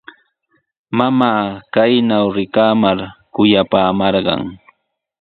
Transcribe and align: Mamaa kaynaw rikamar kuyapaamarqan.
Mamaa 0.97 1.43
kaynaw 1.73 2.27
rikamar 2.37 2.97
kuyapaamarqan. 3.33 4.41